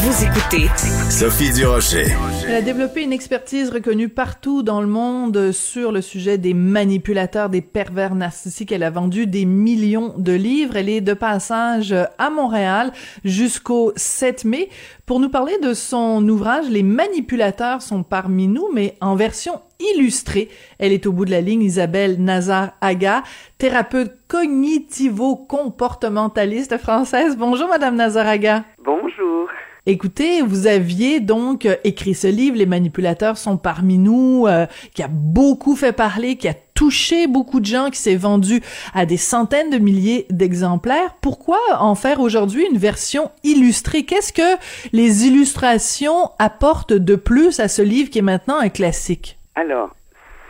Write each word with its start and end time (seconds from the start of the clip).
Vous 0.00 0.24
écoutez 0.24 0.68
Sophie 1.10 1.52
Durocher. 1.52 2.04
Elle 2.46 2.54
a 2.54 2.62
développé 2.62 3.02
une 3.02 3.12
expertise 3.12 3.70
reconnue 3.70 4.08
partout 4.08 4.62
dans 4.62 4.80
le 4.80 4.86
monde 4.86 5.50
sur 5.50 5.90
le 5.90 6.02
sujet 6.02 6.38
des 6.38 6.54
manipulateurs, 6.54 7.50
des 7.50 7.62
pervers 7.62 8.14
narcissiques. 8.14 8.70
Elle 8.70 8.84
a 8.84 8.90
vendu 8.90 9.26
des 9.26 9.44
millions 9.44 10.14
de 10.16 10.30
livres. 10.32 10.76
Elle 10.76 10.88
est 10.88 11.00
de 11.00 11.14
passage 11.14 11.92
à 12.16 12.30
Montréal 12.30 12.92
jusqu'au 13.24 13.92
7 13.96 14.44
mai 14.44 14.68
pour 15.04 15.18
nous 15.18 15.30
parler 15.30 15.58
de 15.60 15.74
son 15.74 16.28
ouvrage 16.28 16.70
Les 16.70 16.84
manipulateurs 16.84 17.82
sont 17.82 18.04
parmi 18.04 18.46
nous, 18.46 18.68
mais 18.72 18.94
en 19.00 19.16
version 19.16 19.60
illustrée. 19.80 20.48
Elle 20.78 20.92
est 20.92 21.06
au 21.06 21.12
bout 21.12 21.24
de 21.24 21.32
la 21.32 21.40
ligne, 21.40 21.62
Isabelle 21.62 22.22
Nazar-Aga, 22.22 23.24
thérapeute 23.58 24.12
cognitivo-comportementaliste 24.28 26.78
française. 26.78 27.36
Bonjour, 27.36 27.66
Madame 27.66 27.96
Nazar-Aga. 27.96 28.62
Bonjour. 28.84 29.48
Écoutez, 29.90 30.42
vous 30.42 30.66
aviez 30.66 31.18
donc 31.18 31.64
euh, 31.64 31.76
écrit 31.82 32.12
ce 32.12 32.26
livre, 32.26 32.58
Les 32.58 32.66
manipulateurs 32.66 33.38
sont 33.38 33.56
parmi 33.56 33.96
nous, 33.96 34.44
euh, 34.46 34.66
qui 34.94 35.02
a 35.02 35.08
beaucoup 35.08 35.76
fait 35.76 35.94
parler, 35.96 36.36
qui 36.36 36.46
a 36.46 36.52
touché 36.74 37.26
beaucoup 37.26 37.58
de 37.58 37.64
gens, 37.64 37.88
qui 37.88 37.98
s'est 37.98 38.14
vendu 38.14 38.60
à 38.92 39.06
des 39.06 39.16
centaines 39.16 39.70
de 39.70 39.78
milliers 39.78 40.26
d'exemplaires. 40.28 41.16
Pourquoi 41.22 41.58
en 41.80 41.94
faire 41.94 42.20
aujourd'hui 42.20 42.66
une 42.70 42.76
version 42.76 43.30
illustrée? 43.44 44.04
Qu'est-ce 44.04 44.34
que 44.34 44.60
les 44.92 45.26
illustrations 45.26 46.32
apportent 46.38 46.92
de 46.92 47.16
plus 47.16 47.58
à 47.58 47.66
ce 47.66 47.80
livre 47.80 48.10
qui 48.10 48.18
est 48.18 48.20
maintenant 48.20 48.58
un 48.58 48.68
classique? 48.68 49.38
Alors, 49.54 49.96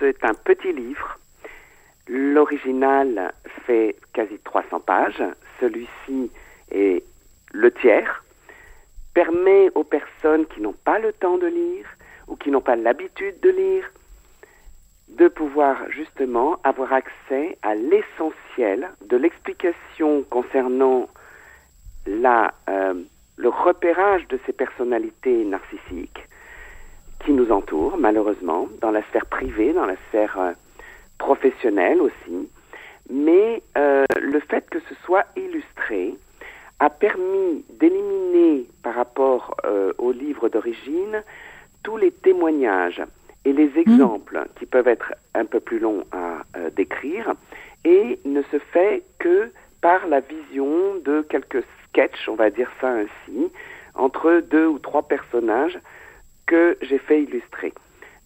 c'est 0.00 0.24
un 0.24 0.34
petit 0.34 0.72
livre. 0.72 1.20
L'original 2.08 3.32
fait 3.68 3.94
quasi 4.12 4.36
300 4.42 4.80
pages. 4.80 5.22
Celui-ci 5.60 6.28
est 6.72 7.04
le 7.52 7.70
tiers 7.70 8.24
permet 9.18 9.68
aux 9.74 9.82
personnes 9.82 10.46
qui 10.46 10.60
n'ont 10.60 10.80
pas 10.84 11.00
le 11.00 11.12
temps 11.12 11.38
de 11.38 11.48
lire 11.48 11.86
ou 12.28 12.36
qui 12.36 12.52
n'ont 12.52 12.60
pas 12.60 12.76
l'habitude 12.76 13.40
de 13.40 13.50
lire 13.50 13.90
de 15.08 15.26
pouvoir 15.26 15.90
justement 15.90 16.60
avoir 16.62 16.92
accès 16.92 17.58
à 17.62 17.74
l'essentiel 17.74 18.88
de 19.08 19.16
l'explication 19.16 20.22
concernant 20.30 21.08
la, 22.06 22.54
euh, 22.70 22.94
le 23.36 23.48
repérage 23.48 24.24
de 24.28 24.38
ces 24.46 24.52
personnalités 24.52 25.44
narcissiques 25.44 26.22
qui 27.24 27.32
nous 27.32 27.50
entourent 27.50 27.96
malheureusement 27.98 28.68
dans 28.80 28.92
la 28.92 29.02
sphère 29.08 29.26
privée, 29.26 29.72
dans 29.72 29.86
la 29.86 29.96
sphère 30.08 30.38
euh, 30.38 30.52
professionnelle 31.18 32.00
aussi, 32.00 32.48
mais 33.10 33.64
euh, 33.76 34.04
le 34.20 34.38
fait 34.38 34.70
que 34.70 34.78
ce 34.88 34.94
soit 35.04 35.26
illustré 35.34 36.14
a 36.80 36.90
permis 36.90 37.64
d'éliminer 37.78 38.66
par 38.82 38.94
rapport 38.94 39.56
euh, 39.64 39.92
au 39.98 40.12
livre 40.12 40.48
d'origine 40.48 41.22
tous 41.82 41.96
les 41.96 42.10
témoignages 42.10 43.02
et 43.44 43.52
les 43.52 43.68
hmm. 43.68 43.78
exemples 43.78 44.46
qui 44.58 44.66
peuvent 44.66 44.88
être 44.88 45.14
un 45.34 45.44
peu 45.44 45.60
plus 45.60 45.78
longs 45.78 46.04
à 46.12 46.42
euh, 46.56 46.70
décrire 46.70 47.34
et 47.84 48.20
ne 48.24 48.42
se 48.42 48.58
fait 48.58 49.02
que 49.18 49.50
par 49.80 50.06
la 50.08 50.20
vision 50.20 50.96
de 51.04 51.22
quelques 51.22 51.64
sketchs, 51.84 52.28
on 52.28 52.34
va 52.34 52.50
dire 52.50 52.70
ça 52.80 52.90
ainsi, 52.90 53.52
entre 53.94 54.40
deux 54.40 54.66
ou 54.66 54.78
trois 54.78 55.02
personnages 55.02 55.78
que 56.46 56.76
j'ai 56.82 56.98
fait 56.98 57.22
illustrer. 57.22 57.72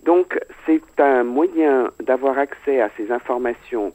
Donc 0.04 0.38
c'est 0.66 0.82
un 0.98 1.24
moyen 1.24 1.90
d'avoir 2.00 2.38
accès 2.38 2.80
à 2.80 2.90
ces 2.96 3.10
informations, 3.12 3.92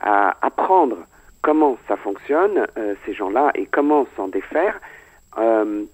à 0.00 0.36
apprendre 0.44 0.98
comment 1.42 1.78
ça 1.88 1.96
fonctionne, 1.96 2.66
euh, 2.76 2.94
ces 3.04 3.14
gens-là, 3.14 3.50
et 3.54 3.66
comment 3.66 4.06
s'en 4.16 4.28
défaire, 4.28 4.80
euh, 5.38 5.84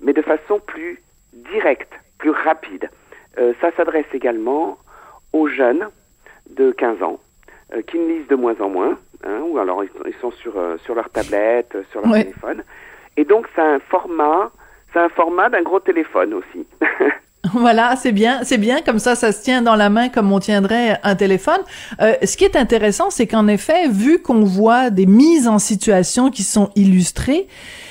mais 0.00 0.12
de 0.12 0.22
façon 0.22 0.60
plus 0.60 1.02
directe, 1.32 1.92
plus 2.18 2.30
rapide. 2.30 2.90
Euh, 3.38 3.52
ça 3.60 3.70
s'adresse 3.76 4.06
également 4.12 4.78
aux 5.32 5.48
jeunes 5.48 5.88
de 6.50 6.70
15 6.72 7.02
ans, 7.02 7.20
qui 7.88 7.98
ne 7.98 8.06
lisent 8.06 8.28
de 8.28 8.36
moins 8.36 8.54
en 8.60 8.68
moins, 8.68 8.98
hein, 9.24 9.40
ou 9.40 9.58
alors 9.58 9.82
ils, 9.82 10.14
sont 10.20 10.30
sur, 10.30 10.54
sur 10.84 10.94
leur 10.94 11.10
tablette, 11.10 11.76
sur 11.90 12.00
leur 12.00 12.12
téléphone. 12.12 12.62
Et 13.16 13.24
donc, 13.24 13.48
c'est 13.54 13.60
un 13.60 13.80
format, 13.80 14.52
c'est 14.92 15.00
un 15.00 15.08
format 15.08 15.48
d'un 15.48 15.62
gros 15.62 15.80
téléphone 15.80 16.34
aussi. 16.34 16.66
Voilà, 17.52 17.96
c'est 17.96 18.12
bien, 18.12 18.40
c'est 18.42 18.58
bien 18.58 18.80
comme 18.82 18.98
ça, 18.98 19.14
ça 19.14 19.32
se 19.32 19.42
tient 19.42 19.62
dans 19.62 19.76
la 19.76 19.90
main 19.90 20.08
comme 20.08 20.32
on 20.32 20.40
tiendrait 20.40 21.00
un 21.02 21.14
téléphone. 21.14 21.60
Euh, 22.00 22.14
ce 22.24 22.36
qui 22.36 22.44
est 22.44 22.56
intéressant, 22.56 23.10
c'est 23.10 23.26
qu'en 23.26 23.48
effet, 23.48 23.88
vu 23.88 24.20
qu'on 24.20 24.44
voit 24.44 24.90
des 24.90 25.06
mises 25.06 25.48
en 25.48 25.58
situation 25.58 26.30
qui 26.30 26.42
sont 26.42 26.70
illustrées, 26.76 27.46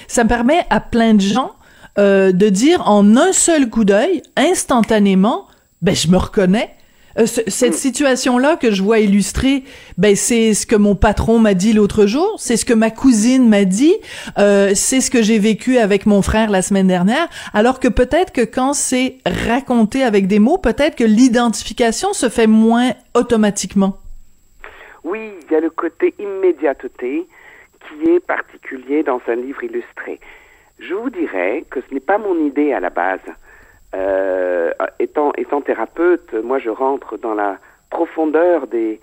ça 0.08 0.26
permet 0.26 0.66
à 0.70 0.80
plein 0.80 1.14
de 1.14 1.22
gens 1.22 1.52
euh, 1.98 2.32
de 2.32 2.50
dire 2.50 2.88
en 2.90 3.16
un 3.16 3.32
seul 3.32 3.70
coup 3.70 3.86
d'œil, 3.86 4.22
instantanément, 4.36 5.48
ben 5.82 5.96
je 5.96 6.08
me 6.10 6.18
reconnais, 6.18 6.76
euh, 7.18 7.26
cette 7.26 7.74
situation-là 7.74 8.58
que 8.58 8.72
je 8.72 8.84
vois 8.84 9.00
illustrée, 9.00 9.64
ben 9.98 10.16
c'est 10.16 10.54
ce 10.54 10.66
que 10.66 10.76
mon 10.76 10.96
patron 10.96 11.40
m'a 11.40 11.54
dit 11.54 11.74
l'autre 11.74 12.06
jour, 12.06 12.36
c'est 12.38 12.58
ce 12.58 12.66
que 12.66 12.74
ma 12.74 12.92
cousine 12.92 13.48
m'a 13.48 13.64
dit, 13.64 13.96
euh, 14.38 14.72
c'est 14.76 15.02
ce 15.02 15.10
que 15.10 15.22
j'ai 15.22 15.40
vécu 15.40 15.78
avec 15.78 16.06
mon 16.06 16.22
frère 16.22 16.50
la 16.50 16.62
semaine 16.62 16.88
dernière. 16.88 17.28
Alors 17.54 17.80
que 17.80 17.88
peut-être 17.88 18.34
que 18.34 18.42
quand 18.42 18.74
c'est 18.74 19.18
raconté 19.26 20.04
avec 20.04 20.28
des 20.28 20.40
mots, 20.40 20.58
peut-être 20.58 20.96
que 20.96 21.04
l'identification 21.04 22.14
se 22.14 22.30
fait 22.30 22.48
moins 22.48 22.92
automatiquement. 23.14 23.98
Oui, 25.04 25.32
il 25.48 25.54
y 25.54 25.56
a 25.56 25.60
le 25.62 25.70
côté 25.70 26.14
immédiateté 26.20 27.28
qui 27.88 28.10
est 28.10 28.20
particulier 28.20 29.04
dans 29.04 29.22
un 29.28 29.36
livre 29.36 29.64
illustré. 29.64 30.20
Je 30.80 30.94
vous 30.94 31.10
dirais 31.10 31.64
que 31.70 31.80
ce 31.88 31.94
n'est 31.94 32.00
pas 32.00 32.18
mon 32.18 32.46
idée 32.46 32.74
à 32.74 32.80
la 32.80 32.90
base. 32.90 33.22
Euh, 33.96 34.72
étant, 35.00 35.32
étant 35.38 35.62
thérapeute, 35.62 36.34
moi 36.34 36.60
je 36.60 36.70
rentre 36.70 37.18
dans 37.18 37.34
la 37.34 37.60
profondeur 37.90 38.68
des, 38.68 39.00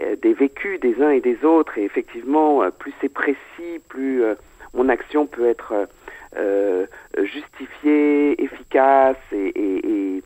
euh, 0.00 0.14
des 0.22 0.34
vécus 0.34 0.78
des 0.78 1.02
uns 1.02 1.10
et 1.10 1.20
des 1.20 1.44
autres 1.44 1.78
et 1.78 1.84
effectivement, 1.84 2.62
euh, 2.62 2.70
plus 2.70 2.92
c'est 3.00 3.08
précis, 3.08 3.80
plus 3.88 4.22
mon 4.74 4.88
action 4.88 5.26
peut 5.26 5.46
être 5.46 5.88
justifiée, 7.16 8.40
efficace 8.42 9.16
et, 9.32 10.22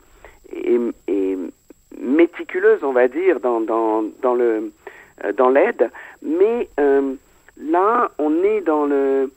méticuleuse, 1.99 2.83
on 2.83 2.91
va 2.91 3.07
dire, 3.07 3.39
dans, 3.39 3.61
dans, 3.61 4.03
dans 4.21 5.49
l'aide. 5.49 5.89
Mais 6.21 6.67
là, 7.57 8.11
on 8.17 8.43
est 8.43 8.61
dans 8.61 8.85
le 8.85 9.31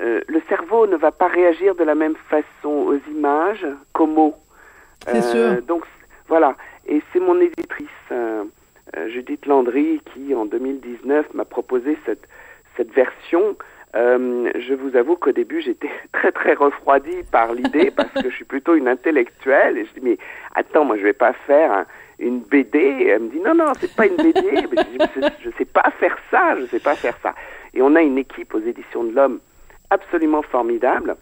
euh, 0.00 0.20
le 0.28 0.40
cerveau 0.48 0.86
ne 0.86 0.96
va 0.96 1.10
pas 1.10 1.26
réagir 1.26 1.74
de 1.74 1.82
la 1.82 1.94
même 1.94 2.14
façon 2.28 2.68
aux 2.68 2.98
images 3.10 3.66
qu'aux 3.92 4.06
mots. 4.06 4.36
C'est 5.06 5.22
sûr. 5.22 5.40
Euh, 5.40 5.60
donc 5.60 5.84
voilà, 6.28 6.54
et 6.86 7.02
c'est 7.12 7.20
mon 7.20 7.40
éditrice 7.40 7.88
euh, 8.12 8.44
Judith 9.08 9.46
Landry 9.46 10.00
qui 10.12 10.34
en 10.34 10.44
2019 10.46 11.34
m'a 11.34 11.44
proposé 11.44 11.98
cette 12.06 12.28
cette 12.76 12.92
version. 12.92 13.56
je 13.94 14.74
vous 14.74 14.94
avoue 14.94 15.16
qu'au 15.16 15.32
début 15.32 15.60
j'étais 15.60 15.90
très 16.12 16.30
très 16.30 16.54
refroidie 16.54 17.24
par 17.32 17.52
l'idée 17.52 17.90
parce 17.90 18.12
que 18.12 18.30
je 18.30 18.34
suis 18.36 18.44
plutôt 18.44 18.74
une 18.76 18.86
intellectuelle 18.86 19.78
et 19.78 19.84
je 19.84 19.92
dis 19.94 20.00
mais 20.02 20.18
attends 20.54 20.84
moi 20.84 20.96
je 20.96 21.02
vais 21.02 21.12
pas 21.12 21.32
faire 21.32 21.86
une 22.20 22.38
BD. 22.38 23.08
Elle 23.08 23.22
me 23.22 23.28
dit 23.30 23.40
non 23.40 23.54
non 23.54 23.72
c'est 23.80 23.94
pas 23.96 24.06
une 24.06 24.16
BD. 24.16 24.42
je, 25.42 25.48
ne 25.48 25.52
sais 25.58 25.64
pas 25.64 25.90
faire 25.98 26.16
ça, 26.30 26.54
je 26.60 26.66
sais 26.66 26.78
pas 26.78 26.94
faire 26.94 27.18
ça. 27.20 27.34
Et 27.74 27.82
on 27.82 27.96
a 27.96 28.02
une 28.02 28.18
équipe 28.18 28.54
aux 28.54 28.60
éditions 28.60 29.02
de 29.02 29.12
l'Homme 29.12 29.40
absolument 29.90 30.42
formidable. 30.42 31.16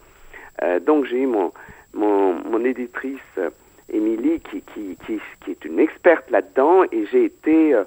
Euh, 0.63 0.79
donc 0.79 1.05
j'ai 1.05 1.21
eu 1.21 1.27
mon, 1.27 1.51
mon, 1.93 2.33
mon 2.43 2.63
éditrice 2.65 3.19
euh, 3.37 3.49
Émilie 3.89 4.39
qui, 4.39 4.61
qui, 4.73 4.97
qui, 5.05 5.19
qui, 5.43 5.51
est 5.51 5.65
une 5.65 5.79
experte 5.79 6.29
là-dedans 6.29 6.83
et 6.91 7.05
j'ai 7.11 7.25
été 7.25 7.73
euh, 7.73 7.83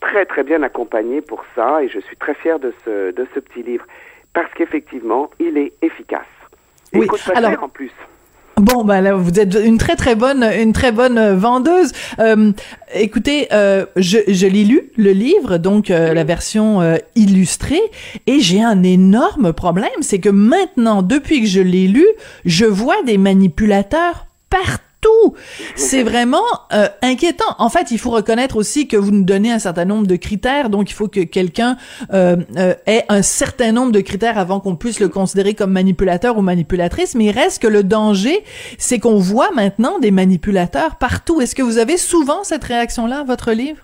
très 0.00 0.24
très 0.24 0.42
bien 0.42 0.62
accompagnée 0.62 1.20
pour 1.20 1.44
ça 1.54 1.82
et 1.82 1.88
je 1.88 1.98
suis 2.00 2.16
très 2.16 2.34
fière 2.34 2.58
de 2.58 2.72
ce, 2.84 3.10
de 3.10 3.26
ce 3.34 3.40
petit 3.40 3.62
livre 3.62 3.84
parce 4.32 4.52
qu'effectivement 4.54 5.30
il 5.38 5.58
est 5.58 5.72
efficace. 5.82 6.24
Et 6.92 6.98
oui. 7.00 7.08
Alors, 7.34 7.64
en 7.64 7.68
plus. 7.68 7.92
Bon, 8.58 8.84
ben 8.84 9.02
là, 9.02 9.14
vous 9.14 9.38
êtes 9.38 9.54
une 9.54 9.76
très 9.76 9.96
très 9.96 10.14
bonne, 10.14 10.42
une 10.42 10.72
très 10.72 10.90
bonne 10.90 11.18
euh, 11.18 11.36
vendeuse. 11.36 11.92
Euh, 12.18 12.52
écoutez, 12.94 13.48
euh, 13.52 13.84
je, 13.96 14.16
je 14.28 14.46
l'ai 14.46 14.64
lu 14.64 14.92
le 14.96 15.10
livre, 15.10 15.58
donc 15.58 15.90
euh, 15.90 16.14
la 16.14 16.24
version 16.24 16.80
illustrée, 17.14 17.82
et 18.26 18.40
j'ai 18.40 18.62
un 18.62 18.82
énorme 18.82 19.52
problème, 19.52 19.90
c'est 20.00 20.20
que 20.20 20.30
maintenant, 20.30 21.02
depuis 21.02 21.42
que 21.42 21.46
je 21.46 21.60
l'ai 21.60 21.86
lu, 21.86 22.06
je 22.46 22.64
vois 22.64 23.02
des 23.04 23.18
manipulateurs 23.18 24.26
partout 24.48 24.85
c'est 25.74 26.02
vraiment 26.02 26.42
euh, 26.72 26.88
inquiétant. 27.02 27.54
En 27.58 27.68
fait, 27.68 27.90
il 27.90 27.98
faut 27.98 28.10
reconnaître 28.10 28.56
aussi 28.56 28.88
que 28.88 28.96
vous 28.96 29.10
nous 29.10 29.24
donnez 29.24 29.52
un 29.52 29.58
certain 29.58 29.84
nombre 29.84 30.06
de 30.06 30.16
critères, 30.16 30.70
donc 30.70 30.90
il 30.90 30.94
faut 30.94 31.08
que 31.08 31.20
quelqu'un 31.20 31.76
euh, 32.12 32.36
euh, 32.56 32.74
ait 32.86 33.04
un 33.08 33.22
certain 33.22 33.72
nombre 33.72 33.92
de 33.92 34.00
critères 34.00 34.38
avant 34.38 34.60
qu'on 34.60 34.76
puisse 34.76 35.00
le 35.00 35.08
considérer 35.08 35.54
comme 35.54 35.72
manipulateur 35.72 36.36
ou 36.38 36.42
manipulatrice. 36.42 37.14
Mais 37.14 37.26
il 37.26 37.30
reste 37.30 37.62
que 37.62 37.68
le 37.68 37.82
danger, 37.82 38.44
c'est 38.78 38.98
qu'on 38.98 39.18
voit 39.18 39.50
maintenant 39.52 39.98
des 39.98 40.10
manipulateurs 40.10 40.96
partout. 40.96 41.40
Est-ce 41.40 41.54
que 41.54 41.62
vous 41.62 41.78
avez 41.78 41.96
souvent 41.96 42.44
cette 42.44 42.64
réaction-là 42.64 43.20
à 43.20 43.24
votre 43.24 43.52
livre? 43.52 43.82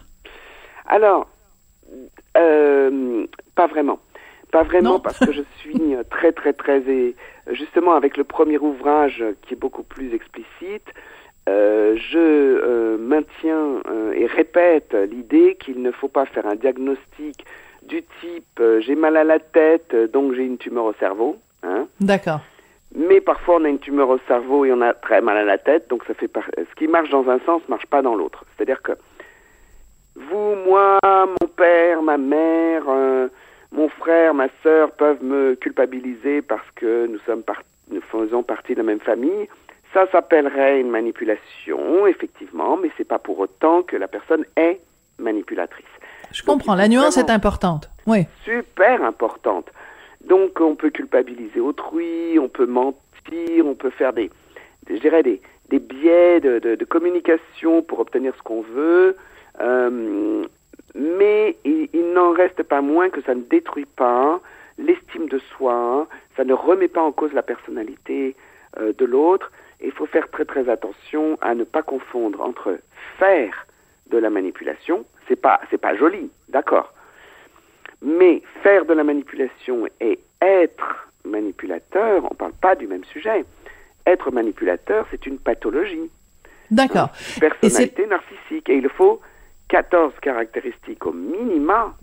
Alors, 0.86 1.28
euh, 2.36 3.26
vraiment. 3.56 3.98
Pas 4.52 4.62
vraiment 4.62 5.00
parce 5.00 5.18
que 5.18 5.32
je 5.32 5.42
suis 5.56 5.96
très 6.10 6.30
très 6.30 6.52
très 6.52 6.82
et 6.82 7.16
justement 7.50 7.94
avec 7.94 8.16
le 8.18 8.22
premier 8.22 8.58
ouvrage 8.58 9.24
qui 9.42 9.54
est 9.54 9.56
beaucoup 9.56 9.82
plus 9.82 10.14
explicite, 10.14 10.86
euh, 11.48 11.96
je 11.96 12.18
euh, 12.18 12.98
maintiens 12.98 13.80
euh, 13.88 14.12
et 14.12 14.26
répète 14.26 14.94
l'idée 15.10 15.56
qu'il 15.58 15.82
ne 15.82 15.90
faut 15.90 16.06
pas 16.06 16.26
faire 16.26 16.46
un 16.46 16.54
diagnostic 16.54 17.44
du 17.82 18.04
type 18.20 18.62
j'ai 18.78 18.94
mal 18.94 19.16
à 19.16 19.24
la 19.24 19.40
tête 19.40 19.96
donc 20.12 20.34
j'ai 20.34 20.44
une 20.44 20.58
tumeur 20.58 20.84
au 20.84 20.92
cerveau. 21.00 21.38
Hein. 21.62 21.88
D'accord. 22.00 22.40
Mais 22.94 23.22
parfois 23.22 23.56
on 23.56 23.64
a 23.64 23.70
une 23.70 23.80
tumeur 23.80 24.10
au 24.10 24.18
cerveau 24.28 24.66
et 24.66 24.72
on 24.72 24.82
a 24.82 24.92
très 24.92 25.22
mal 25.22 25.38
à 25.38 25.44
la 25.44 25.56
tête 25.56 25.88
donc 25.88 26.04
ça 26.04 26.12
fait 26.12 26.30
ce 26.58 26.74
qui 26.76 26.88
marche 26.88 27.08
dans 27.08 27.28
un 27.30 27.40
sens 27.46 27.62
marche 27.68 27.86
pas 27.86 28.02
dans 28.02 28.14
l'autre. 28.14 28.44
C'est-à-dire 28.54 28.82
que 28.82 28.92
vous, 30.14 30.54
moi, 30.66 30.98
mon 31.02 31.48
père, 31.56 32.02
ma 32.02 32.18
mère, 32.18 32.82
mon 33.72 33.88
frère, 34.32 34.34
ma 34.34 34.48
sœur 34.62 34.90
peuvent 34.92 35.22
me 35.22 35.54
culpabiliser 35.54 36.42
parce 36.42 36.68
que 36.76 37.06
nous 37.06 37.18
sommes 37.26 37.42
nous 37.90 38.00
faisons 38.00 38.42
partie 38.42 38.72
de 38.72 38.78
la 38.78 38.84
même 38.84 39.00
famille. 39.00 39.48
Ça 39.92 40.06
s'appellerait 40.10 40.80
une 40.80 40.90
manipulation, 40.90 42.06
effectivement, 42.06 42.76
mais 42.76 42.90
c'est 42.96 43.06
pas 43.06 43.18
pour 43.18 43.38
autant 43.38 43.82
que 43.82 43.96
la 43.96 44.08
personne 44.08 44.44
est 44.56 44.80
manipulatrice. 45.18 45.84
Je 46.32 46.42
comprends. 46.42 46.74
La 46.74 46.88
nuance 46.88 47.18
est 47.18 47.30
importante. 47.30 47.90
Oui. 48.06 48.26
Super 48.44 49.04
importante. 49.04 49.66
Donc, 50.26 50.60
on 50.60 50.76
peut 50.76 50.90
culpabiliser 50.90 51.60
autrui, 51.60 52.38
on 52.38 52.48
peut 52.48 52.66
mentir, 52.66 53.66
on 53.66 53.74
peut 53.74 53.90
faire 53.90 54.14
des, 54.14 54.30
je 54.88 54.96
dirais 54.96 55.22
des, 55.22 55.42
des 55.68 55.78
biais 55.78 56.40
de, 56.40 56.58
de, 56.58 56.84
communication 56.84 57.82
pour 57.82 58.00
obtenir 58.00 58.32
ce 58.38 58.42
qu'on 58.42 58.62
veut. 58.62 59.16
Euh, 59.60 60.44
mais 60.94 61.56
il, 61.64 61.88
il 61.92 62.12
n'en 62.12 62.32
reste 62.32 62.62
pas 62.62 62.80
moins 62.80 63.10
que 63.10 63.22
ça 63.22 63.34
ne 63.34 63.42
détruit 63.42 63.86
pas 63.86 64.40
l'estime 64.78 65.28
de 65.28 65.38
soi, 65.38 66.06
ça 66.36 66.44
ne 66.44 66.52
remet 66.54 66.88
pas 66.88 67.02
en 67.02 67.12
cause 67.12 67.32
la 67.32 67.42
personnalité 67.42 68.36
euh, 68.78 68.92
de 68.96 69.04
l'autre, 69.04 69.50
il 69.82 69.92
faut 69.92 70.06
faire 70.06 70.30
très 70.30 70.44
très 70.44 70.68
attention 70.68 71.38
à 71.40 71.54
ne 71.54 71.64
pas 71.64 71.82
confondre 71.82 72.40
entre 72.40 72.78
faire 73.18 73.66
de 74.10 74.18
la 74.18 74.30
manipulation, 74.30 75.04
c'est 75.28 75.40
pas 75.40 75.60
c'est 75.70 75.80
pas 75.80 75.96
joli, 75.96 76.30
d'accord. 76.48 76.92
Mais 78.00 78.42
faire 78.62 78.84
de 78.84 78.94
la 78.94 79.04
manipulation 79.04 79.86
et 80.00 80.18
être 80.40 81.08
manipulateur, 81.24 82.26
on 82.30 82.34
parle 82.34 82.52
pas 82.52 82.74
du 82.74 82.86
même 82.86 83.04
sujet. 83.04 83.44
Être 84.06 84.32
manipulateur, 84.32 85.06
c'est 85.10 85.26
une 85.26 85.38
pathologie. 85.38 86.10
D'accord. 86.70 87.10
personnalité 87.38 88.06
narcissique 88.06 88.68
et 88.70 88.76
il 88.76 88.88
faut 88.88 89.20
14 89.72 90.12
caractéristiques 90.20 91.06
au 91.06 91.14
minima 91.14 91.94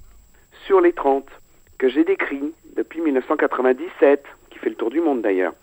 sur 0.65 0.81
les 0.81 0.91
30 0.91 1.27
que 1.77 1.87
j'ai 1.87 2.03
décrits 2.03 2.51
depuis 2.75 2.99
1997, 2.99 4.23
qui 4.49 4.57
fait 4.57 4.69
le 4.69 4.75
tour 4.75 4.89
du 4.89 4.99
monde 5.01 5.21
d'ailleurs. 5.21 5.53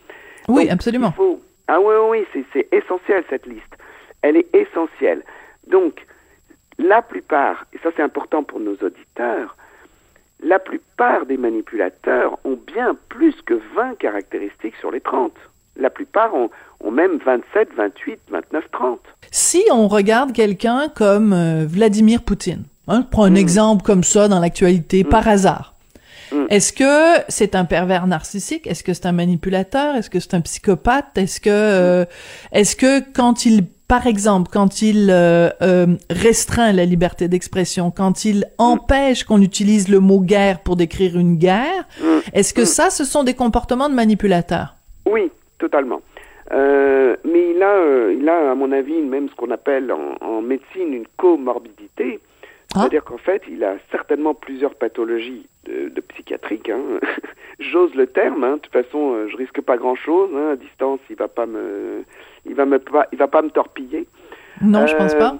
Oui, 0.46 0.70
absolument. 0.70 1.12
Ah 1.66 1.80
oui, 1.80 1.94
oui, 2.08 2.24
oui 2.32 2.44
c'est 2.52 2.68
essentiel 2.72 3.24
cette 3.28 3.44
liste. 3.46 3.76
Elle 4.22 4.36
est 4.36 4.54
essentielle. 4.54 5.24
Donc, 5.66 6.06
la 6.78 7.02
plupart, 7.02 7.66
et 7.72 7.78
ça 7.78 7.90
c'est 7.96 8.02
important 8.02 8.44
pour 8.44 8.60
nos 8.60 8.76
auditeurs, 8.76 9.56
la 10.38 10.60
plupart 10.60 11.26
des 11.26 11.36
manipulateurs 11.36 12.38
ont 12.44 12.58
bien 12.72 12.96
plus 13.08 13.34
que 13.42 13.54
20 13.74 13.96
caractéristiques 13.98 14.76
sur 14.76 14.92
les 14.92 15.00
30. 15.00 15.32
La 15.78 15.90
plupart 15.90 16.34
ont, 16.34 16.50
même 16.90 17.18
27, 17.24 17.68
28, 17.76 18.18
29, 18.30 18.64
30. 18.72 19.00
Si 19.30 19.62
on 19.72 19.88
regarde 19.88 20.32
quelqu'un 20.32 20.88
comme 20.94 21.32
euh, 21.32 21.66
Vladimir 21.66 22.22
Poutine, 22.22 22.64
hein, 22.88 23.02
prends 23.10 23.24
un 23.24 23.30
mm. 23.30 23.36
exemple 23.36 23.82
comme 23.84 24.04
ça 24.04 24.28
dans 24.28 24.40
l'actualité 24.40 25.04
mm. 25.04 25.08
par 25.08 25.28
hasard, 25.28 25.76
Mm. 26.32 26.46
Est-ce 26.50 26.72
que 26.72 27.24
c'est 27.28 27.54
un 27.54 27.64
pervers 27.64 28.06
narcissique? 28.06 28.66
Est-ce 28.66 28.82
que 28.82 28.94
c'est 28.94 29.06
un 29.06 29.12
manipulateur? 29.12 29.96
Est-ce 29.96 30.10
que 30.10 30.20
c'est 30.20 30.34
un 30.34 30.40
psychopathe? 30.40 31.16
Est-ce 31.16 31.40
que 31.40 31.50
euh, 31.50 32.04
est-ce 32.52 32.76
que 32.76 33.00
quand 33.12 33.46
il 33.46 33.64
par 33.88 34.08
exemple, 34.08 34.50
quand 34.52 34.82
il 34.82 35.10
euh, 35.10 35.48
euh, 35.62 35.86
restreint 36.10 36.72
la 36.72 36.84
liberté 36.84 37.28
d'expression, 37.28 37.92
quand 37.92 38.24
il 38.24 38.46
empêche 38.58 39.22
qu'on 39.22 39.40
utilise 39.40 39.88
le 39.88 40.00
mot 40.00 40.18
guerre 40.18 40.58
pour 40.58 40.74
décrire 40.74 41.16
une 41.16 41.36
guerre, 41.36 41.86
est-ce 42.32 42.52
que 42.52 42.64
ça, 42.64 42.90
ce 42.90 43.04
sont 43.04 43.22
des 43.22 43.34
comportements 43.34 43.88
de 43.88 43.94
manipulateurs 43.94 44.74
Oui, 45.08 45.30
totalement. 45.58 46.02
mais 46.50 47.50
il 47.50 47.62
a, 47.62 48.10
il 48.10 48.28
a, 48.28 48.50
à 48.50 48.54
mon 48.54 48.72
avis, 48.72 49.00
même 49.00 49.28
ce 49.28 49.34
qu'on 49.34 49.50
appelle 49.50 49.92
en, 49.92 50.16
en 50.20 50.42
médecine 50.42 50.92
une 50.92 51.06
comorbidité. 51.16 52.20
Ah. 52.74 52.80
C'est-à-dire 52.80 53.04
qu'en 53.04 53.18
fait, 53.18 53.42
il 53.48 53.64
a 53.64 53.76
certainement 53.90 54.34
plusieurs 54.34 54.74
pathologies 54.74 55.46
de, 55.64 55.88
de 55.88 56.00
psychiatriques. 56.00 56.68
Hein. 56.68 56.82
J'ose 57.58 57.94
le 57.94 58.06
terme. 58.06 58.44
Hein. 58.44 58.56
De 58.56 58.60
toute 58.60 58.72
façon, 58.72 59.12
euh, 59.12 59.28
je 59.28 59.36
risque 59.36 59.60
pas 59.60 59.76
grand-chose. 59.76 60.30
Hein. 60.34 60.50
À 60.52 60.56
distance, 60.56 61.00
il 61.08 61.16
va 61.16 61.28
pas 61.28 61.46
me, 61.46 62.04
il 62.44 62.54
va 62.54 62.66
me 62.66 62.78
pas, 62.78 63.06
il 63.12 63.18
va 63.18 63.28
pas 63.28 63.42
me 63.42 63.50
torpiller. 63.50 64.06
Non, 64.60 64.86
je 64.86 64.96
pense 64.96 65.14
pas. 65.14 65.38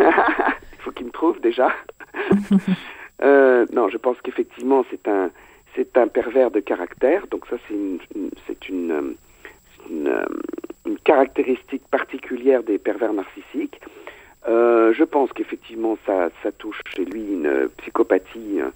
Euh, 0.00 0.10
il 0.72 0.78
faut 0.78 0.90
qu'il 0.92 1.06
me 1.06 1.10
trouve 1.10 1.40
déjà. 1.40 1.70
euh, 3.22 3.66
non, 3.72 3.88
je 3.88 3.98
pense 3.98 4.16
qu'effectivement, 4.22 4.84
c'est 4.90 5.06
un, 5.08 5.30
c'est 5.74 5.98
un 5.98 6.06
pervers 6.06 6.50
de 6.50 6.60
caractère. 6.60 7.26
Donc 7.30 7.46
ça, 7.50 7.56
c'est 7.66 7.74
une, 7.74 7.98
c'est 8.46 8.68
une, 8.68 9.16
une, 9.90 10.24
une 10.86 10.98
caractéristique 10.98 11.82
particulière 11.90 12.62
des 12.62 12.78
pervers 12.78 13.12
narcissiques. 13.12 13.80
Euh, 14.48 14.92
je 14.94 15.04
pense 15.04 15.32
qu'effectivement, 15.32 15.98
ça, 16.06 16.30
ça 16.42 16.52
touche 16.52 16.80
chez 16.94 17.04
lui 17.04 17.20
une 17.20 17.68
psychopathie 17.78 18.60
euh, 18.60 18.70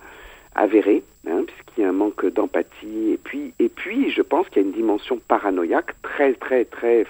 avérée, 0.54 1.02
hein, 1.26 1.44
puisqu'il 1.46 1.82
y 1.82 1.84
a 1.84 1.88
un 1.88 1.92
manque 1.92 2.26
d'empathie. 2.26 3.12
Et 3.12 3.16
puis, 3.22 3.54
et 3.58 3.68
puis, 3.68 4.10
je 4.10 4.22
pense 4.22 4.48
qu'il 4.48 4.62
y 4.62 4.64
a 4.64 4.68
une 4.68 4.74
dimension 4.74 5.18
paranoïaque 5.26 5.94
très, 6.02 6.34
très, 6.34 6.64
très 6.66 7.06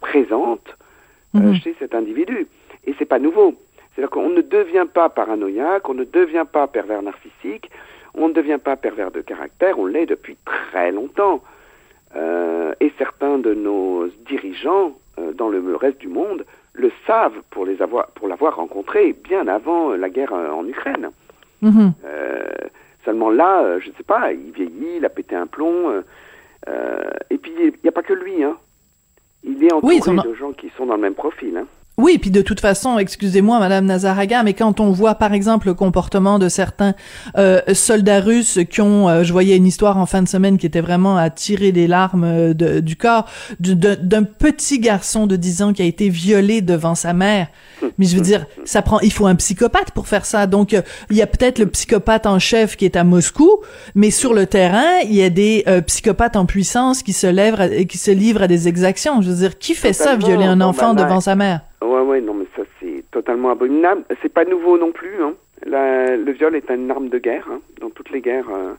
présente 0.00 0.76
euh, 1.36 1.40
mhm. 1.40 1.54
chez 1.56 1.74
cet 1.78 1.94
individu. 1.94 2.46
Et 2.86 2.94
c'est 2.98 3.04
pas 3.04 3.18
nouveau. 3.18 3.54
C'est-à-dire 3.94 4.10
qu'on 4.10 4.30
ne 4.30 4.40
devient 4.40 4.86
pas 4.92 5.08
paranoïaque, 5.08 5.88
on 5.88 5.94
ne 5.94 6.04
devient 6.04 6.46
pas 6.50 6.66
pervers 6.66 7.02
narcissique, 7.02 7.70
on 8.14 8.28
ne 8.28 8.32
devient 8.32 8.58
pas 8.62 8.76
pervers 8.76 9.10
de 9.10 9.20
caractère, 9.20 9.78
on 9.78 9.86
l'est 9.86 10.06
depuis 10.06 10.36
très 10.44 10.90
longtemps. 10.90 11.42
Et 12.14 12.92
certains 12.98 13.38
de 13.38 13.54
nos 13.54 14.08
dirigeants 14.26 14.98
dans 15.34 15.48
le 15.48 15.76
reste 15.76 15.98
du 15.98 16.08
monde 16.08 16.44
le 16.72 16.90
savent 17.06 17.42
pour 17.50 17.66
les 17.66 17.80
avoir, 17.82 18.08
pour 18.08 18.28
l'avoir 18.28 18.56
rencontré 18.56 19.12
bien 19.12 19.48
avant 19.48 19.94
la 19.94 20.08
guerre 20.08 20.32
euh, 20.32 20.50
en 20.50 20.66
Ukraine. 20.66 21.10
Mhm. 21.62 21.92
Euh, 22.04 22.48
seulement 23.04 23.30
là, 23.30 23.62
euh, 23.62 23.80
je 23.80 23.90
ne 23.90 23.94
sais 23.94 24.02
pas, 24.02 24.32
il 24.32 24.52
vieillit, 24.52 24.96
il 24.96 25.04
a 25.04 25.08
pété 25.08 25.34
un 25.36 25.46
plomb. 25.46 26.02
et 27.30 27.38
puis 27.38 27.52
il 27.58 27.72
n'y 27.82 27.88
a 27.88 27.92
pas 27.92 28.02
que 28.02 28.12
lui, 28.12 28.42
hein. 28.42 28.56
Il 29.42 29.64
est 29.64 29.72
entouré 29.72 29.98
de 30.00 30.34
gens 30.34 30.52
qui 30.52 30.70
sont 30.76 30.84
dans 30.84 30.96
le 30.96 31.00
même 31.00 31.14
profil. 31.14 31.56
Hein. 31.56 31.66
Oui, 32.00 32.16
puis 32.16 32.30
de 32.30 32.40
toute 32.40 32.60
façon, 32.60 32.98
excusez-moi, 32.98 33.58
Madame 33.58 33.84
Nazaraga, 33.84 34.42
mais 34.42 34.54
quand 34.54 34.80
on 34.80 34.90
voit 34.90 35.16
par 35.16 35.34
exemple 35.34 35.66
le 35.66 35.74
comportement 35.74 36.38
de 36.38 36.48
certains 36.48 36.94
euh, 37.36 37.60
soldats 37.74 38.20
russes 38.20 38.58
qui 38.70 38.80
ont, 38.80 39.06
euh, 39.10 39.22
je 39.22 39.32
voyais 39.32 39.54
une 39.54 39.66
histoire 39.66 39.98
en 39.98 40.06
fin 40.06 40.22
de 40.22 40.28
semaine 40.28 40.56
qui 40.56 40.64
était 40.64 40.80
vraiment 40.80 41.18
à 41.18 41.28
tirer 41.28 41.72
des 41.72 41.86
larmes 41.86 42.24
euh, 42.24 42.80
du 42.80 42.96
corps 42.96 43.26
d'un 43.60 44.22
petit 44.22 44.78
garçon 44.78 45.26
de 45.26 45.36
10 45.36 45.62
ans 45.62 45.72
qui 45.74 45.82
a 45.82 45.84
été 45.84 46.08
violé 46.08 46.62
devant 46.62 46.94
sa 46.94 47.12
mère. 47.12 47.48
Mais 47.98 48.06
je 48.06 48.16
veux 48.16 48.22
dire, 48.22 48.46
ça 48.64 48.80
prend, 48.80 49.00
il 49.00 49.12
faut 49.12 49.26
un 49.26 49.34
psychopathe 49.34 49.90
pour 49.90 50.08
faire 50.08 50.24
ça. 50.24 50.46
Donc 50.46 50.74
il 51.10 51.16
y 51.16 51.22
a 51.22 51.26
peut-être 51.26 51.58
le 51.58 51.66
psychopathe 51.66 52.24
en 52.24 52.38
chef 52.38 52.76
qui 52.76 52.86
est 52.86 52.96
à 52.96 53.04
Moscou, 53.04 53.58
mais 53.94 54.10
sur 54.10 54.32
le 54.32 54.46
terrain, 54.46 55.00
il 55.04 55.14
y 55.14 55.22
a 55.22 55.28
des 55.28 55.66
psychopathes 55.86 56.36
en 56.36 56.46
puissance 56.46 57.02
qui 57.02 57.12
se 57.12 57.26
lèvent, 57.26 57.86
qui 57.86 57.98
se 57.98 58.10
livrent 58.10 58.42
à 58.42 58.48
des 58.48 58.68
exactions. 58.68 59.20
Je 59.20 59.30
veux 59.30 59.36
dire, 59.36 59.58
qui 59.58 59.74
fait 59.74 59.92
ça, 59.92 60.16
violer 60.16 60.46
un 60.46 60.62
enfant 60.62 60.94
bah, 60.94 61.04
devant 61.04 61.20
sa 61.20 61.36
mère? 61.36 61.60
Ouais, 61.82 62.00
ouais, 62.00 62.20
non, 62.20 62.34
mais 62.34 62.46
ça 62.56 62.62
c'est 62.78 63.04
totalement 63.10 63.50
abominable. 63.50 64.04
C'est 64.20 64.32
pas 64.32 64.44
nouveau 64.44 64.76
non 64.76 64.92
plus. 64.92 65.22
Hein. 65.22 65.34
le 65.64 66.30
viol 66.32 66.54
est 66.54 66.70
une 66.70 66.90
arme 66.90 67.08
de 67.08 67.18
guerre 67.18 67.46
hein, 67.50 67.60
dans 67.80 67.90
toutes 67.90 68.10
les 68.10 68.20
guerres 68.20 68.50
euh, 68.50 68.74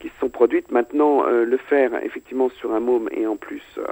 qui 0.00 0.08
se 0.08 0.14
sont 0.20 0.28
produites. 0.28 0.70
Maintenant, 0.72 1.24
euh, 1.24 1.44
le 1.44 1.56
faire 1.56 1.94
effectivement 2.04 2.50
sur 2.50 2.74
un 2.74 2.80
môme 2.80 3.08
et 3.12 3.26
en 3.28 3.36
plus 3.36 3.62
euh, 3.78 3.86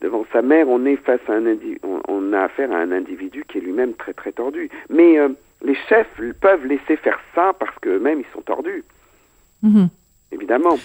devant 0.00 0.26
sa 0.32 0.42
mère, 0.42 0.68
on 0.68 0.84
est 0.84 0.96
face 0.96 1.20
à 1.28 1.34
un 1.34 1.44
on, 2.08 2.32
a 2.32 2.42
affaire 2.42 2.72
à 2.72 2.78
un 2.78 2.90
individu 2.90 3.44
qui 3.46 3.58
est 3.58 3.60
lui-même 3.60 3.94
très 3.94 4.12
très 4.12 4.32
tordu. 4.32 4.68
Mais 4.90 5.18
les 5.62 5.76
chefs 5.88 6.20
peuvent 6.40 6.66
laisser 6.66 6.96
faire 6.96 7.20
ça 7.36 7.52
parce 7.52 7.78
qu'eux-mêmes 7.78 8.20
ils 8.20 8.32
sont 8.32 8.42
tordus. 8.42 8.82
Mm-hmm. 9.62 9.88
Évidemment. 10.32 10.76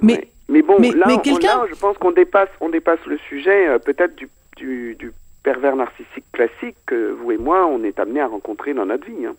Mais, 0.00 0.26
mais, 0.48 0.62
bon, 0.62 0.78
là, 0.80 1.06
je 1.06 1.78
pense 1.78 1.96
qu'on 1.98 2.10
dépasse, 2.10 2.48
on 2.60 2.70
dépasse 2.70 3.04
le 3.06 3.18
sujet 3.18 3.78
peut-être 3.78 4.16
du, 4.16 4.28
du, 4.56 4.96
du 4.96 5.12
pervers 5.42 5.76
narcissique 5.76 6.24
classique 6.32 6.76
que 6.86 7.12
vous 7.12 7.32
et 7.32 7.38
moi, 7.38 7.66
on 7.66 7.82
est 7.84 7.98
amené 7.98 8.20
à 8.20 8.26
rencontrer 8.26 8.74
dans 8.74 8.86
notre 8.86 9.06
vie. 9.06 9.26
Hein. 9.26 9.34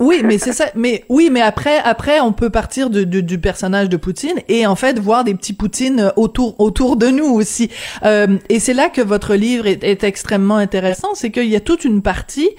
Oui, 0.00 0.22
mais 0.24 0.38
c'est 0.38 0.52
ça. 0.52 0.66
Mais 0.74 1.04
oui, 1.08 1.28
mais 1.30 1.40
après, 1.40 1.78
après, 1.78 2.18
on 2.18 2.32
peut 2.32 2.50
partir 2.50 2.90
de, 2.90 3.04
de, 3.04 3.20
du 3.20 3.38
personnage 3.38 3.88
de 3.88 3.96
Poutine 3.96 4.34
et 4.48 4.66
en 4.66 4.74
fait 4.74 4.98
voir 4.98 5.22
des 5.22 5.36
petits 5.36 5.52
Poutines 5.52 6.12
autour 6.16 6.58
autour 6.60 6.96
de 6.96 7.06
nous 7.06 7.26
aussi. 7.26 7.70
Euh, 8.04 8.38
et 8.48 8.58
c'est 8.58 8.74
là 8.74 8.88
que 8.88 9.00
votre 9.00 9.36
livre 9.36 9.68
est, 9.68 9.84
est 9.84 10.02
extrêmement 10.02 10.56
intéressant, 10.56 11.14
c'est 11.14 11.30
qu'il 11.30 11.46
y 11.46 11.54
a 11.54 11.60
toute 11.60 11.84
une 11.84 12.02
partie 12.02 12.50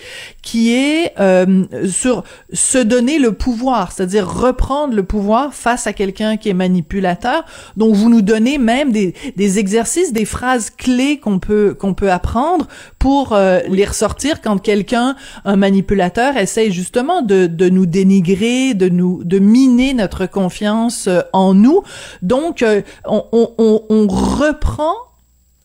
qui 0.41 0.73
est 0.73 1.11
euh, 1.19 1.65
sur 1.89 2.23
se 2.53 2.77
donner 2.77 3.19
le 3.19 3.33
pouvoir, 3.33 3.91
c'est-à-dire 3.91 4.31
reprendre 4.31 4.95
le 4.95 5.03
pouvoir 5.03 5.53
face 5.53 5.87
à 5.87 5.93
quelqu'un 5.93 6.37
qui 6.37 6.47
est 6.47 6.53
manipulateur. 6.53 7.43
Donc 7.75 7.95
vous 7.95 8.09
nous 8.09 8.21
donnez 8.21 8.57
même 8.57 8.93
des, 8.93 9.13
des 9.35 9.59
exercices, 9.59 10.13
des 10.13 10.25
phrases 10.25 10.69
clés 10.69 11.19
qu'on 11.19 11.39
peut 11.39 11.75
qu'on 11.77 11.95
peut 11.95 12.11
apprendre 12.11 12.69
pour 12.97 13.33
euh, 13.33 13.59
les 13.67 13.83
ressortir 13.83 14.39
quand 14.41 14.57
quelqu'un, 14.57 15.17
un 15.43 15.57
manipulateur, 15.57 16.37
essaye 16.37 16.71
justement 16.71 17.24
de, 17.25 17.69
nous 17.69 17.85
dénigrer, 17.85 18.73
de 18.73 18.89
nous, 18.89 19.23
de 19.23 19.39
miner 19.39 19.93
notre 19.93 20.25
confiance 20.25 21.07
euh, 21.07 21.21
en 21.33 21.53
nous. 21.53 21.81
Donc, 22.21 22.61
euh, 22.61 22.81
on, 23.05 24.07
reprend 24.07 24.93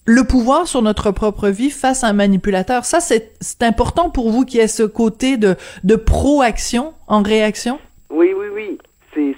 le 0.06 0.24
pouvoir 0.24 0.66
sur 0.66 0.82
notre 0.82 1.10
propre 1.10 1.48
vie 1.48 1.70
face 1.70 2.04
à 2.04 2.08
un 2.08 2.12
manipulateur. 2.12 2.84
Ça, 2.84 3.00
c'est 3.00 3.62
important 3.62 4.10
pour 4.10 4.30
vous 4.30 4.44
qu'il 4.44 4.60
y 4.60 4.68
ce 4.68 4.82
côté 4.82 5.36
de, 5.36 5.56
de 5.84 5.96
proaction 5.96 6.94
en 7.06 7.22
réaction? 7.22 7.78
Oui, 8.10 8.32
oui, 8.36 8.46
oui. 8.52 8.78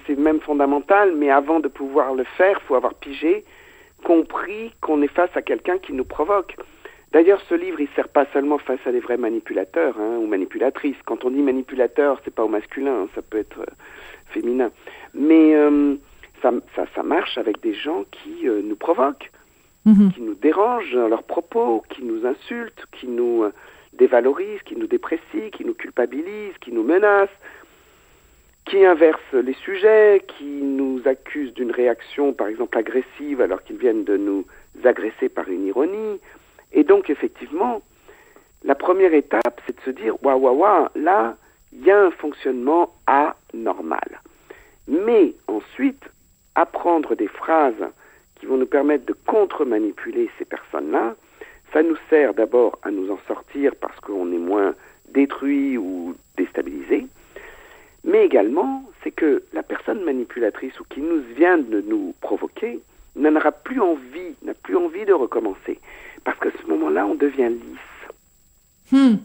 C'est 0.07 0.19
même 0.19 0.41
fondamental, 0.41 1.15
mais 1.17 1.31
avant 1.31 1.59
de 1.59 1.69
pouvoir 1.69 2.15
le 2.15 2.25
faire, 2.37 2.59
il 2.63 2.67
faut 2.67 2.75
avoir 2.75 2.95
pigé, 2.95 3.45
compris 4.05 4.73
qu'on 4.81 5.03
est 5.03 5.13
face 5.13 5.31
à 5.35 5.43
quelqu'un 5.43 5.79
qui 5.79 5.93
nous 5.93 6.05
provoque. 6.05 6.57
D'ailleurs, 7.13 7.43
ce 7.47 7.55
livre, 7.55 7.79
il 7.79 7.89
sert 7.95 8.09
pas 8.09 8.25
seulement 8.33 8.57
face 8.57 8.81
à 8.87 8.93
des 8.93 9.01
vrais 9.01 9.19
manipulateurs 9.19 9.99
hein, 10.01 10.17
ou 10.19 10.27
manipulatrices. 10.27 10.97
Quand 11.05 11.27
on 11.27 11.31
dit 11.31 11.43
manipulateur, 11.43 12.19
c'est 12.25 12.35
pas 12.35 12.43
au 12.43 12.49
masculin, 12.49 13.03
hein, 13.03 13.09
ça 13.15 13.21
peut 13.21 13.39
être 13.39 13.61
euh, 13.61 13.75
féminin. 14.29 14.71
Mais 15.13 15.55
euh, 15.55 15.97
ça, 16.41 16.53
ça, 16.75 16.87
ça, 16.95 17.03
marche 17.03 17.37
avec 17.37 17.61
des 17.61 17.75
gens 17.75 18.05
qui 18.11 18.49
euh, 18.49 18.63
nous 18.65 18.77
provoquent, 18.77 19.31
mmh. 19.85 20.09
qui 20.13 20.23
nous 20.23 20.35
dérangent 20.35 20.95
dans 20.95 21.09
leurs 21.09 21.25
propos, 21.25 21.83
qui 21.91 22.03
nous 22.03 22.25
insultent, 22.25 22.87
qui 22.93 23.09
nous 23.09 23.45
dévalorisent, 23.93 24.63
qui 24.65 24.77
nous 24.77 24.87
déprécient, 24.87 25.51
qui 25.53 25.67
nous 25.67 25.75
culpabilisent, 25.75 26.57
qui 26.63 26.73
nous 26.73 26.83
menacent, 26.83 27.29
qui 28.65 28.87
inversent 28.87 29.35
les 29.35 29.55
sujets, 29.65 30.25
qui 30.39 30.45
nous 30.45 31.03
accusent 31.05 31.53
d'une 31.53 31.73
réaction, 31.73 32.33
par 32.33 32.47
exemple, 32.47 32.79
agressive 32.79 33.43
alors 33.43 33.63
qu'ils 33.65 33.77
viennent 33.77 34.05
de 34.05 34.17
nous 34.17 34.47
agresser 34.83 35.29
par 35.29 35.51
une 35.51 35.67
ironie. 35.67 36.21
Et 36.73 36.85
donc, 36.85 37.11
effectivement, 37.11 37.83
la 38.65 38.75
première 38.75 39.15
étape, 39.15 39.61
c'est 39.67 39.77
de 39.77 39.83
se 39.83 39.91
dire, 39.91 40.15
waouh, 40.23 40.39
waouh, 40.39 40.59
waouh, 40.59 40.89
là, 40.95 41.37
il 41.73 41.85
y 41.85 41.91
a 41.91 42.01
un 42.01 42.11
fonctionnement 42.11 42.95
anormal. 43.07 44.21
Mais 44.89 45.35
ensuite, 45.49 46.03
apprendre 46.55 47.15
des 47.15 47.29
phrases 47.29 47.87
qui 48.37 48.47
vont 48.47 48.57
nous 48.57 48.67
permettre 48.67 49.07
de 49.07 49.15
contre-manipuler 49.27 50.31
ces 50.39 50.45
personnes-là, 50.45 51.15
ça 51.73 51.83
nous 51.83 51.97
sert 52.11 52.35
d'abord 52.35 52.79
à 52.83 52.91
nous 52.91 53.11
en 53.11 53.19
sortir 53.27 53.73
parce 53.81 53.99
qu'on 54.01 54.31
est 54.33 54.39
moins 54.39 54.75
détruit 55.09 55.79
ou 55.79 56.15
déstabilisé, 56.37 57.07
mais 58.05 58.25
également, 58.25 58.85
c'est 59.03 59.13
que 59.13 59.43
la 59.53 59.63
personne 59.63 60.03
manipulatrice 60.03 60.79
ou 60.81 60.85
qui 60.85 61.01
nous 61.01 61.23
vient 61.37 61.59
de 61.59 61.81
nous 61.81 62.15
provoquer 62.21 62.81
n'en 63.15 63.37
aura 63.37 63.53
plus 63.53 63.81
envie, 63.81 64.35
n'a 64.43 64.55
plus 64.55 64.77
envie 64.77 65.05
de 65.05 65.13
recommencer. 65.13 65.79
Parce 66.25 66.39
qu'à 66.39 66.51
ce 66.51 66.67
moment-là, 66.69 67.07
on 67.07 67.15
devient 67.15 67.49
lisse. 67.49 68.93
Hmm. 68.93 69.17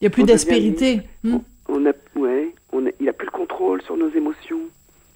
Il 0.00 0.02
n'y 0.02 0.06
a 0.06 0.10
plus 0.10 0.24
d'aspérité. 0.24 1.02
Hmm. 1.24 1.38
On, 1.68 1.86
a, 1.86 1.92
ouais, 2.16 2.54
on 2.72 2.86
a, 2.86 2.90
il 3.00 3.02
n'y 3.02 3.08
a 3.08 3.12
plus 3.12 3.26
le 3.26 3.32
contrôle 3.32 3.82
sur 3.82 3.96
nos 3.96 4.10
émotions. 4.10 4.60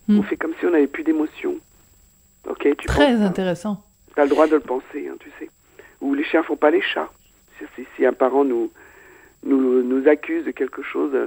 Hmm. 0.08 0.18
On 0.18 0.22
fait 0.22 0.36
comme 0.36 0.52
si 0.58 0.66
on 0.66 0.70
n'avait 0.70 0.86
plus 0.86 1.04
d'émotions. 1.04 1.56
Ok, 2.48 2.66
tu 2.78 2.86
Très 2.86 3.12
penses, 3.12 3.22
intéressant. 3.22 3.84
Tu 4.14 4.20
as 4.20 4.24
le 4.24 4.30
droit 4.30 4.46
de 4.46 4.54
le 4.54 4.60
penser, 4.60 5.08
hein, 5.08 5.16
tu 5.20 5.30
sais. 5.38 5.50
Ou 6.00 6.14
les 6.14 6.24
chiens 6.24 6.42
font 6.42 6.56
pas 6.56 6.70
les 6.70 6.80
chats. 6.80 7.10
Si, 7.76 7.84
si 7.94 8.06
un 8.06 8.14
parent 8.14 8.42
nous, 8.42 8.70
nous, 9.44 9.82
nous 9.82 10.08
accuse 10.08 10.46
de 10.46 10.50
quelque 10.50 10.82
chose 10.82 11.10
euh, 11.14 11.26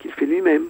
qu'il 0.00 0.10
fait 0.12 0.24
lui-même. 0.24 0.64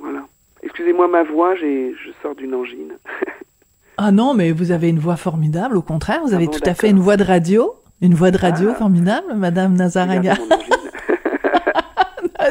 Voilà. 0.00 0.26
Excusez-moi 0.62 1.06
ma 1.08 1.22
voix, 1.22 1.54
je 1.54 2.10
sors 2.20 2.34
d'une 2.34 2.54
angine. 2.54 2.98
ah 3.96 4.10
non, 4.10 4.34
mais 4.34 4.50
vous 4.50 4.72
avez 4.72 4.88
une 4.88 4.98
voix 4.98 5.16
formidable, 5.16 5.76
au 5.76 5.82
contraire, 5.82 6.20
vous 6.22 6.34
avez 6.34 6.44
ah 6.44 6.50
bon, 6.50 6.58
tout 6.58 6.68
à 6.68 6.74
fait 6.74 6.90
une 6.90 6.98
voix 6.98 7.16
de 7.16 7.22
radio. 7.22 7.74
Une 8.00 8.14
voix 8.14 8.30
de 8.30 8.38
radio 8.38 8.70
ah. 8.72 8.74
formidable, 8.74 9.34
Madame 9.34 9.74
Nazaraga. 9.74 10.36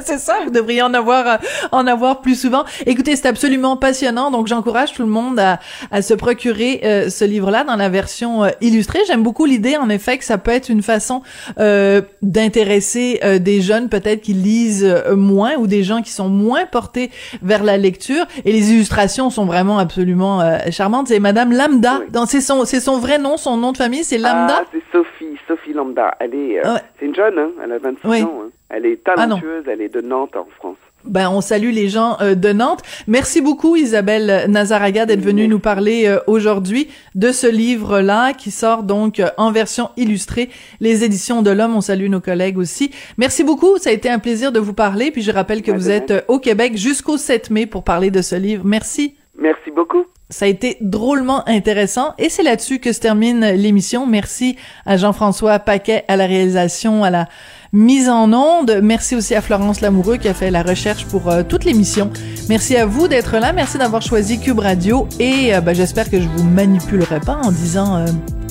c'est 0.03 0.19
ça, 0.19 0.39
vous 0.43 0.49
devriez 0.49 0.81
en 0.81 0.93
avoir 0.93 1.27
euh, 1.27 1.37
en 1.71 1.87
avoir 1.87 2.21
plus 2.21 2.39
souvent. 2.39 2.63
Écoutez, 2.85 3.15
c'est 3.15 3.27
absolument 3.27 3.77
passionnant, 3.77 4.31
donc 4.31 4.47
j'encourage 4.47 4.93
tout 4.93 5.03
le 5.03 5.09
monde 5.09 5.39
à, 5.39 5.59
à 5.91 6.01
se 6.01 6.13
procurer 6.13 6.81
euh, 6.83 7.09
ce 7.09 7.25
livre-là 7.25 7.63
dans 7.63 7.75
la 7.75 7.89
version 7.89 8.43
euh, 8.43 8.49
illustrée. 8.61 8.99
J'aime 9.07 9.23
beaucoup 9.23 9.45
l'idée, 9.45 9.77
en 9.77 9.89
effet, 9.89 10.17
que 10.17 10.25
ça 10.25 10.37
peut 10.37 10.51
être 10.51 10.69
une 10.69 10.83
façon 10.83 11.21
euh, 11.59 12.01
d'intéresser 12.21 13.19
euh, 13.23 13.39
des 13.39 13.61
jeunes 13.61 13.89
peut-être 13.89 14.21
qui 14.21 14.33
lisent 14.33 15.03
moins 15.15 15.55
ou 15.57 15.67
des 15.67 15.83
gens 15.83 16.01
qui 16.01 16.11
sont 16.11 16.29
moins 16.29 16.65
portés 16.65 17.11
vers 17.41 17.63
la 17.63 17.77
lecture. 17.77 18.25
Et 18.45 18.51
les 18.51 18.71
illustrations 18.71 19.29
sont 19.29 19.45
vraiment 19.45 19.77
absolument 19.79 20.41
charmantes. 20.71 21.07
C'est 21.07 21.19
Madame 21.19 21.51
Lambda. 21.51 22.01
Oui. 22.01 22.21
C'est 22.27 22.41
son 22.41 22.65
c'est 22.65 22.79
son 22.79 22.99
vrai 22.99 23.17
nom, 23.17 23.37
son 23.37 23.57
nom 23.57 23.71
de 23.71 23.77
famille, 23.77 24.03
c'est 24.03 24.17
Lambda. 24.17 24.61
Ah, 24.61 24.65
c'est 24.71 24.81
Sophie, 24.91 25.22
Sophie 25.47 25.73
Lambda. 25.73 26.15
Elle 26.19 26.35
est, 26.35 26.65
ouais. 26.65 26.79
c'est 26.99 27.05
une 27.05 27.15
jeune, 27.15 27.37
hein, 27.37 27.51
elle 27.63 27.71
a 27.71 27.77
26 27.79 28.07
oui. 28.07 28.23
ans. 28.23 28.41
Hein. 28.45 28.49
Elle 28.69 28.85
est 28.85 29.03
talentueuse, 29.03 29.63
ah 29.67 29.71
elle 29.71 29.81
est 29.81 29.93
de 29.93 30.01
Nantes 30.01 30.35
en 30.35 30.47
France. 30.57 30.77
Ben, 31.05 31.29
on 31.29 31.41
salue 31.41 31.71
les 31.71 31.89
gens 31.89 32.17
euh, 32.21 32.33
de 32.33 32.53
Nantes. 32.53 32.81
Merci 33.07 33.41
beaucoup, 33.41 33.75
Isabelle 33.75 34.45
Nazaraga, 34.49 35.05
d'être 35.05 35.21
venue 35.21 35.47
nous 35.47 35.59
parler 35.59 36.07
euh, 36.07 36.19
aujourd'hui 36.27 36.87
de 37.13 37.31
ce 37.31 37.45
livre-là 37.45 38.33
qui 38.33 38.51
sort 38.51 38.83
donc 38.83 39.19
euh, 39.19 39.27
en 39.37 39.51
version 39.51 39.89
illustrée, 39.97 40.49
les 40.79 41.03
éditions 41.03 41.41
de 41.41 41.51
l'Homme. 41.51 41.75
On 41.75 41.81
salue 41.81 42.07
nos 42.07 42.21
collègues 42.21 42.57
aussi. 42.57 42.91
Merci 43.17 43.43
beaucoup. 43.43 43.77
Ça 43.77 43.89
a 43.89 43.93
été 43.93 44.09
un 44.09 44.19
plaisir 44.19 44.51
de 44.51 44.59
vous 44.59 44.73
parler. 44.73 45.11
Puis 45.11 45.21
je 45.21 45.31
rappelle 45.31 45.61
que 45.61 45.71
vous 45.71 45.89
êtes 45.89 46.25
au 46.29 46.39
Québec 46.39 46.77
jusqu'au 46.77 47.17
7 47.17 47.49
mai 47.49 47.65
pour 47.65 47.83
parler 47.83 48.09
de 48.09 48.21
ce 48.21 48.35
livre. 48.35 48.63
Merci. 48.65 49.15
Merci 49.43 49.71
beaucoup. 49.71 50.05
Ça 50.29 50.45
a 50.45 50.47
été 50.47 50.77
drôlement 50.79 51.47
intéressant 51.49 52.13
et 52.17 52.29
c'est 52.29 52.43
là-dessus 52.43 52.79
que 52.79 52.93
se 52.93 53.01
termine 53.01 53.41
l'émission. 53.41 54.07
Merci 54.07 54.55
à 54.85 54.95
Jean-François 54.95 55.59
Paquet 55.59 56.05
à 56.07 56.15
la 56.15 56.25
réalisation, 56.25 57.03
à 57.03 57.09
la 57.09 57.27
mise 57.73 58.07
en 58.07 58.31
onde. 58.31 58.79
Merci 58.81 59.17
aussi 59.17 59.35
à 59.35 59.41
Florence 59.41 59.81
Lamoureux 59.81 60.15
qui 60.15 60.29
a 60.29 60.33
fait 60.33 60.49
la 60.49 60.63
recherche 60.63 61.05
pour 61.07 61.29
euh, 61.29 61.43
toute 61.43 61.65
l'émission. 61.65 62.09
Merci 62.47 62.77
à 62.77 62.85
vous 62.85 63.09
d'être 63.09 63.37
là. 63.37 63.51
Merci 63.51 63.77
d'avoir 63.77 64.01
choisi 64.01 64.39
Cube 64.39 64.59
Radio 64.59 65.09
et 65.19 65.53
euh, 65.53 65.59
ben, 65.59 65.75
j'espère 65.75 66.09
que 66.09 66.21
je 66.21 66.27
vous 66.29 66.45
manipulerai 66.45 67.19
pas 67.19 67.41
en 67.43 67.51
disant 67.51 67.97
euh, 67.97 68.05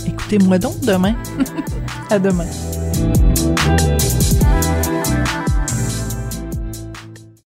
écoutez-moi 0.07 0.59
donc 0.59 0.79
demain. 0.81 1.15
à 2.11 2.19
demain. 2.19 2.45